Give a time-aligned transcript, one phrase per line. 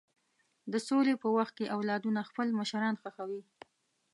[0.71, 3.41] د سولې په وخت کې اولادونه خپل مشران ښخوي.